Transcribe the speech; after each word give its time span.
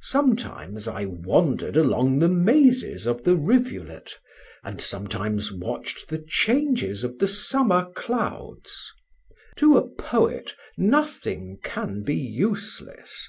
Sometimes 0.00 0.88
I 0.88 1.04
wandered 1.04 1.76
along 1.76 2.18
the 2.20 2.30
mazes 2.30 3.06
of 3.06 3.24
the 3.24 3.36
rivulet, 3.36 4.18
and 4.64 4.80
sometimes 4.80 5.52
watched 5.52 6.08
the 6.08 6.16
changes 6.16 7.04
of 7.04 7.18
the 7.18 7.28
summer 7.28 7.90
clouds. 7.94 8.90
To 9.56 9.76
a 9.76 9.86
poet 9.86 10.54
nothing 10.78 11.58
can 11.62 12.02
be 12.04 12.14
useless. 12.16 13.28